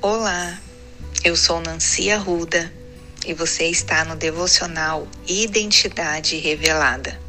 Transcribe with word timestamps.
Olá, 0.00 0.56
eu 1.24 1.34
sou 1.34 1.60
Nancy 1.60 2.08
Arruda 2.12 2.72
e 3.26 3.34
você 3.34 3.64
está 3.64 4.04
no 4.04 4.14
devocional 4.14 5.08
Identidade 5.26 6.36
Revelada. 6.36 7.20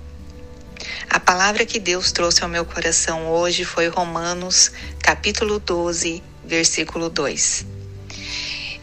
A 1.09 1.19
palavra 1.19 1.65
que 1.65 1.79
Deus 1.79 2.11
trouxe 2.11 2.43
ao 2.43 2.47
meu 2.47 2.63
coração 2.63 3.27
hoje 3.27 3.65
foi 3.65 3.87
Romanos, 3.87 4.71
capítulo 5.01 5.57
12, 5.57 6.21
versículo 6.45 7.09
2. 7.09 7.65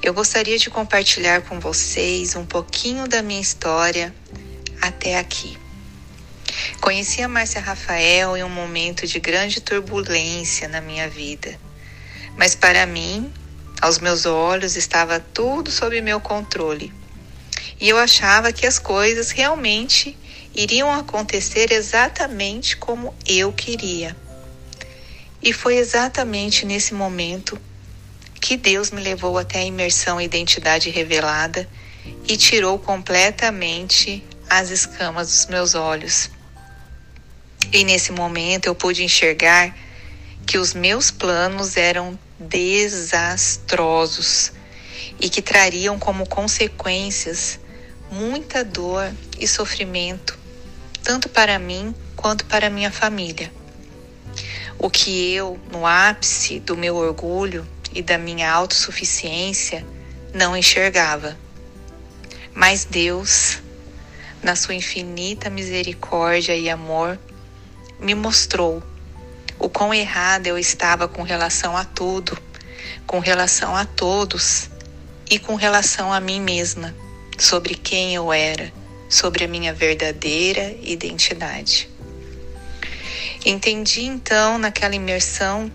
Eu 0.03 0.13
gostaria 0.13 0.59
de 0.59 0.69
compartilhar 0.69 1.43
com 1.43 1.61
vocês 1.61 2.35
um 2.35 2.45
pouquinho 2.45 3.07
da 3.07 3.23
minha 3.23 3.41
história 3.41 4.13
até 4.83 5.17
aqui. 5.17 5.57
Conheci 6.81 7.23
a 7.23 7.29
Márcia 7.29 7.61
Rafael 7.61 8.37
em 8.37 8.43
um 8.43 8.49
momento 8.49 9.07
de 9.07 9.21
grande 9.21 9.61
turbulência 9.61 10.67
na 10.67 10.81
minha 10.81 11.09
vida. 11.09 11.57
Mas 12.37 12.57
para 12.57 12.85
mim, 12.85 13.33
aos 13.81 13.99
meus 13.99 14.27
olhos, 14.27 14.77
estava 14.77 15.21
tudo 15.21 15.71
sob 15.71 16.01
meu 16.01 16.21
controle. 16.21 16.93
E 17.81 17.89
eu 17.89 17.99
achava 17.99 18.53
que 18.53 18.67
as 18.67 18.79
coisas 18.79 19.31
realmente 19.31 20.17
iriam 20.55 20.91
acontecer 20.93 21.71
exatamente 21.71 22.77
como 22.77 23.15
eu 23.27 23.53
queria. 23.53 24.17
E 25.43 25.53
foi 25.53 25.77
exatamente 25.77 26.65
nesse 26.65 26.95
momento 26.95 27.61
que 28.41 28.57
Deus 28.57 28.91
me 28.91 29.03
levou 29.03 29.37
até 29.37 29.59
a 29.59 29.65
imersão 29.65 30.21
Identidade 30.21 30.89
Revelada 30.89 31.69
e 32.27 32.37
tirou 32.37 32.79
completamente 32.79 34.25
as 34.49 34.71
escamas 34.71 35.29
dos 35.29 35.47
meus 35.47 35.75
olhos. 35.75 36.31
E 37.73 37.85
nesse 37.85 38.13
momento 38.13 38.67
eu 38.67 38.75
pude 38.75 39.03
enxergar 39.03 39.77
que 40.47 40.57
os 40.57 40.73
meus 40.73 41.11
planos 41.11 41.77
eram 41.77 42.19
desastrosos 42.39 43.87
e 45.21 45.31
que 45.31 45.41
trariam 45.41 45.99
como 45.99 46.29
consequências 46.29 47.59
muita 48.11 48.65
dor 48.65 49.13
e 49.39 49.49
sofrimento, 49.49 50.39
tanto 51.03 51.29
para 51.29 51.59
mim 51.59 51.95
quanto 52.15 52.45
para 52.47 52.71
minha 52.71 52.91
família. 52.91 53.53
O 54.79 54.91
que 54.91 55.33
eu, 55.33 55.59
no 55.73 55.87
ápice 55.87 56.61
do 56.61 56.77
meu 56.77 56.97
orgulho 56.97 57.67
e 57.95 58.03
da 58.03 58.19
minha 58.19 58.51
autossuficiência, 58.53 59.85
não 60.35 60.57
enxergava. 60.57 61.37
Mas 62.55 62.85
Deus, 62.85 63.59
na 64.43 64.55
sua 64.55 64.75
infinita 64.75 65.49
misericórdia 65.49 66.55
e 66.55 66.69
amor, 66.69 67.19
me 67.99 68.15
mostrou 68.15 68.83
o 69.59 69.69
quão 69.69 69.93
errada 69.93 70.49
eu 70.49 70.59
estava 70.59 71.09
com 71.09 71.23
relação 71.23 71.77
a 71.77 71.85
tudo, 71.85 72.37
com 73.07 73.19
relação 73.19 73.75
a 73.75 73.85
todos 73.85 74.69
e 75.31 75.39
com 75.39 75.55
relação 75.55 76.13
a 76.13 76.21
mim 76.21 76.41
mesma, 76.41 76.95
sobre 77.39 77.75
quem 77.75 78.15
eu 78.15 78.33
era, 78.33 78.73
sobre 79.09 79.45
a 79.45 79.49
minha 79.49 79.73
verdadeira 79.73 80.75
identidade. 80.83 81.89
Entendi 83.45 84.03
então 84.03 84.59
naquela 84.59 84.95
imersão 84.95 85.71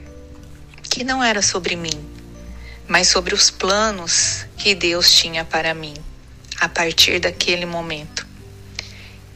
que 0.84 1.04
não 1.04 1.24
era 1.24 1.42
sobre 1.42 1.76
mim, 1.76 2.06
mas 2.88 3.08
sobre 3.08 3.34
os 3.34 3.50
planos 3.50 4.46
que 4.58 4.76
Deus 4.76 5.14
tinha 5.14 5.46
para 5.46 5.74
mim 5.74 5.94
a 6.60 6.68
partir 6.68 7.20
daquele 7.20 7.66
momento. 7.66 8.21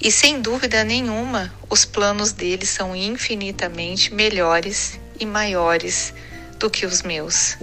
E 0.06 0.12
sem 0.12 0.40
dúvida 0.40 0.84
nenhuma, 0.84 1.52
os 1.68 1.84
planos 1.84 2.32
dele 2.32 2.64
são 2.64 2.96
infinitamente 2.96 4.14
melhores 4.14 5.00
e 5.20 5.26
maiores 5.26 6.14
do 6.60 6.70
que 6.70 6.86
os 6.86 7.02
meus. 7.02 7.58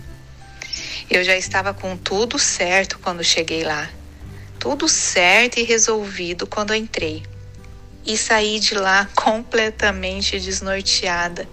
Eu 1.09 1.23
já 1.23 1.37
estava 1.37 1.73
com 1.73 1.97
tudo 1.97 2.41
certo 2.41 2.99
quando 2.99 3.23
cheguei 3.23 3.63
lá, 3.63 3.89
tudo 4.59 4.89
certo 4.89 5.61
e 5.61 5.63
resolvido 5.63 6.45
quando 6.45 6.75
entrei. 6.75 7.23
E 8.05 8.17
saí 8.17 8.59
de 8.59 8.75
lá 8.75 9.09
completamente 9.15 10.41
desnorteada, 10.41 11.49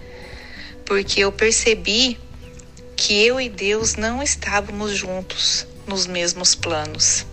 porque 0.84 1.20
eu 1.20 1.30
percebi 1.30 2.18
que 2.96 3.24
eu 3.24 3.40
e 3.40 3.48
Deus 3.48 3.94
não 3.94 4.20
estávamos 4.20 4.96
juntos 4.96 5.64
nos 5.86 6.08
mesmos 6.08 6.56
planos. 6.56 7.24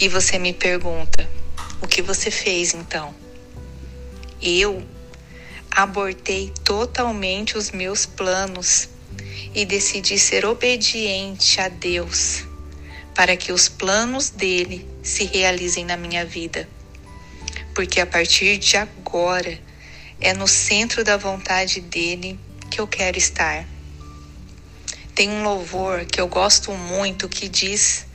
E 0.00 0.08
você 0.08 0.38
me 0.38 0.54
pergunta: 0.54 1.28
o 1.82 1.86
que 1.86 2.00
você 2.00 2.30
fez 2.30 2.72
então? 2.72 3.12
Eu 4.40 4.82
abortei 5.70 6.52
totalmente 6.64 7.58
os 7.58 7.72
meus 7.72 8.06
planos 8.06 8.88
e 9.54 9.64
decidi 9.66 10.18
ser 10.18 10.46
obediente 10.46 11.60
a 11.60 11.68
Deus 11.68 12.44
para 13.14 13.36
que 13.36 13.52
os 13.52 13.68
planos 13.68 14.30
dele 14.30 14.88
se 15.02 15.24
realizem 15.24 15.84
na 15.84 15.96
minha 15.96 16.24
vida. 16.24 16.68
Porque 17.74 18.00
a 18.00 18.06
partir 18.06 18.58
de 18.58 18.76
agora 18.76 19.58
é 20.20 20.32
no 20.32 20.46
centro 20.46 21.02
da 21.02 21.16
vontade 21.16 21.80
dele 21.80 22.38
que 22.70 22.80
eu 22.80 22.86
quero 22.86 23.18
estar. 23.18 23.66
Tem 25.14 25.28
um 25.28 25.42
louvor 25.42 26.06
que 26.06 26.20
eu 26.20 26.28
gosto 26.28 26.72
muito 26.72 27.28
que 27.28 27.48
diz: 27.48 28.06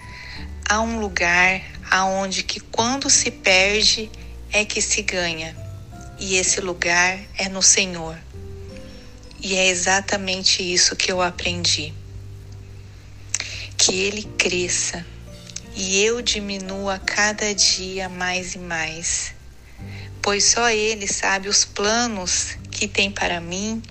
há 0.67 0.81
um 0.81 0.99
lugar 0.99 1.61
aonde 1.89 2.43
que 2.43 2.59
quando 2.59 3.09
se 3.09 3.31
perde 3.31 4.09
é 4.51 4.65
que 4.65 4.81
se 4.81 5.01
ganha. 5.01 5.55
E 6.19 6.35
esse 6.35 6.59
lugar 6.61 7.19
é 7.37 7.47
no 7.47 7.61
Senhor. 7.61 8.17
E 9.39 9.55
é 9.55 9.67
exatamente 9.67 10.61
isso 10.61 10.95
que 10.95 11.11
eu 11.11 11.21
aprendi. 11.21 11.93
Que 13.77 13.93
ele 13.93 14.23
cresça 14.37 15.05
e 15.79 16.03
eu 16.03 16.23
diminua 16.23 16.97
cada 16.97 17.53
dia 17.53 18.09
mais 18.09 18.55
e 18.55 18.57
mais. 18.57 19.35
Pois 20.23 20.43
só 20.43 20.71
ele 20.71 21.07
sabe 21.07 21.47
os 21.47 21.63
planos 21.63 22.57
que 22.71 22.87
tem 22.87 23.11
para 23.11 23.39
mim 23.39 23.83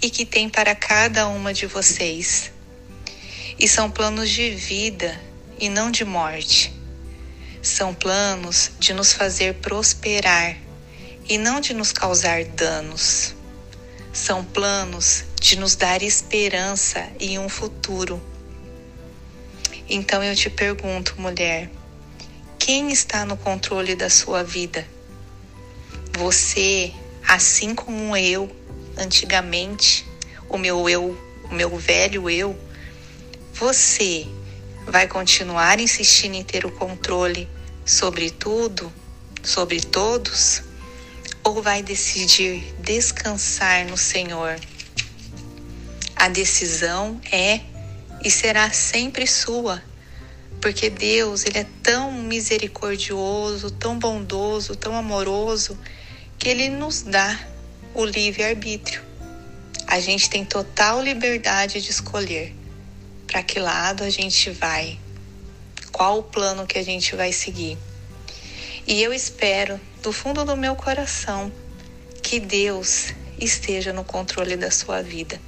e 0.00 0.08
que 0.08 0.24
tem 0.24 0.48
para 0.48 0.74
cada 0.74 1.28
uma 1.28 1.52
de 1.52 1.66
vocês. 1.66 2.50
E 3.58 3.68
são 3.68 3.90
planos 3.90 4.30
de 4.30 4.50
vida 4.50 5.20
e 5.60 5.68
não 5.68 5.90
de 5.90 6.06
morte. 6.06 6.72
São 7.66 7.92
planos 7.92 8.70
de 8.78 8.94
nos 8.94 9.12
fazer 9.12 9.54
prosperar 9.54 10.56
e 11.28 11.36
não 11.36 11.60
de 11.60 11.74
nos 11.74 11.90
causar 11.90 12.44
danos. 12.44 13.34
São 14.12 14.44
planos 14.44 15.24
de 15.40 15.58
nos 15.58 15.74
dar 15.74 16.00
esperança 16.00 17.04
e 17.18 17.36
um 17.36 17.48
futuro. 17.48 18.22
Então 19.88 20.22
eu 20.22 20.34
te 20.36 20.48
pergunto, 20.48 21.20
mulher, 21.20 21.68
quem 22.56 22.92
está 22.92 23.24
no 23.24 23.36
controle 23.36 23.96
da 23.96 24.08
sua 24.08 24.44
vida? 24.44 24.86
Você, 26.16 26.94
assim 27.26 27.74
como 27.74 28.16
eu, 28.16 28.48
antigamente, 28.96 30.06
o 30.48 30.56
meu 30.56 30.88
eu, 30.88 31.18
o 31.50 31.52
meu 31.52 31.76
velho 31.76 32.30
eu, 32.30 32.56
você 33.52 34.24
vai 34.86 35.08
continuar 35.08 35.80
insistindo 35.80 36.36
em 36.36 36.44
ter 36.44 36.64
o 36.64 36.70
controle 36.70 37.55
sobre 37.86 38.30
tudo, 38.30 38.92
sobre 39.42 39.80
todos, 39.80 40.62
ou 41.44 41.62
vai 41.62 41.82
decidir 41.82 42.74
descansar 42.80 43.86
no 43.86 43.96
Senhor? 43.96 44.58
A 46.16 46.28
decisão 46.28 47.20
é 47.30 47.60
e 48.24 48.30
será 48.30 48.70
sempre 48.72 49.24
sua, 49.26 49.80
porque 50.60 50.90
Deus, 50.90 51.44
ele 51.46 51.58
é 51.58 51.66
tão 51.80 52.10
misericordioso, 52.12 53.70
tão 53.70 53.96
bondoso, 53.96 54.74
tão 54.74 54.96
amoroso, 54.96 55.78
que 56.36 56.48
ele 56.48 56.68
nos 56.68 57.02
dá 57.02 57.38
o 57.94 58.04
livre 58.04 58.42
arbítrio. 58.42 59.00
A 59.86 60.00
gente 60.00 60.28
tem 60.28 60.44
total 60.44 61.00
liberdade 61.00 61.80
de 61.80 61.90
escolher 61.90 62.52
para 63.28 63.42
que 63.42 63.60
lado 63.60 64.02
a 64.02 64.10
gente 64.10 64.50
vai, 64.50 64.98
qual 65.96 66.18
o 66.18 66.22
plano 66.22 66.66
que 66.66 66.78
a 66.78 66.84
gente 66.84 67.16
vai 67.16 67.32
seguir. 67.32 67.78
E 68.86 69.02
eu 69.02 69.14
espero, 69.14 69.80
do 70.02 70.12
fundo 70.12 70.44
do 70.44 70.54
meu 70.54 70.76
coração, 70.76 71.50
que 72.22 72.38
Deus 72.38 73.14
esteja 73.40 73.94
no 73.94 74.04
controle 74.04 74.58
da 74.58 74.70
sua 74.70 75.00
vida. 75.00 75.40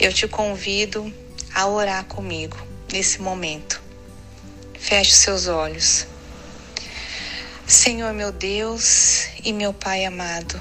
Eu 0.00 0.12
te 0.12 0.26
convido 0.26 1.14
a 1.54 1.68
orar 1.68 2.06
comigo 2.06 2.60
nesse 2.92 3.22
momento. 3.22 3.80
Feche 4.74 5.12
os 5.12 5.18
seus 5.18 5.46
olhos. 5.46 6.08
Senhor 7.68 8.12
meu 8.12 8.32
Deus 8.32 9.28
e 9.44 9.52
meu 9.52 9.72
Pai 9.72 10.04
amado, 10.04 10.60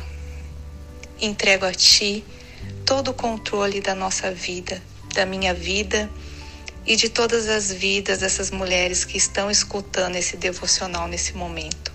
entrego 1.19 1.65
a 1.65 1.73
Ti 1.73 2.23
todo 2.85 3.09
o 3.09 3.13
controle 3.15 3.81
da 3.81 3.95
nossa 3.95 4.29
vida 4.31 4.79
da 5.15 5.25
minha 5.25 5.55
vida 5.55 6.07
e 6.85 6.95
de 6.95 7.09
todas 7.09 7.49
as 7.49 7.71
vidas 7.71 8.19
dessas 8.19 8.51
mulheres 8.51 9.03
que 9.03 9.17
estão 9.17 9.49
escutando 9.49 10.15
esse 10.15 10.37
devocional 10.37 11.07
nesse 11.07 11.33
momento. 11.33 11.91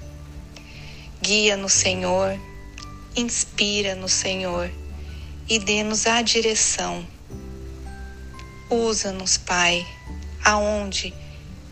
Guia 1.23 1.57
no 1.57 1.69
Senhor, 1.69 2.39
inspira 3.15 3.95
no 3.95 4.09
Senhor 4.09 4.71
e 5.49 5.59
dê-nos 5.59 6.07
a 6.07 6.21
direção. 6.23 7.07
Usa-nos, 8.69 9.37
Pai, 9.37 9.87
aonde 10.45 11.15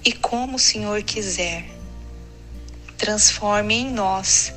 e 0.04 0.12
como 0.12 0.56
o 0.56 0.60
Senhor 0.60 1.02
quiser. 1.02 1.64
Transforme 2.96 3.74
em 3.74 3.90
nós 3.90 4.52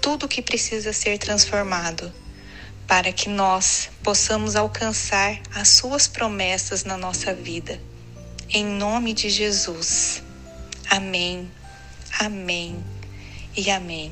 tudo 0.00 0.26
o 0.26 0.28
que 0.28 0.40
precisa 0.40 0.92
ser 0.92 1.18
transformado, 1.18 2.12
para 2.86 3.12
que 3.12 3.28
nós 3.28 3.90
possamos 4.02 4.56
alcançar 4.56 5.40
as 5.54 5.68
Suas 5.68 6.06
promessas 6.06 6.84
na 6.84 6.96
nossa 6.96 7.34
vida. 7.34 7.80
Em 8.50 8.64
nome 8.64 9.12
de 9.12 9.28
Jesus. 9.28 10.22
Amém, 10.88 11.50
amém 12.18 12.82
e 13.54 13.70
amém. 13.70 14.10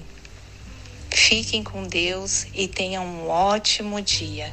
Fiquem 1.10 1.64
com 1.64 1.84
Deus 1.84 2.46
e 2.52 2.68
tenham 2.68 3.02
um 3.02 3.28
ótimo 3.28 3.98
dia. 4.02 4.52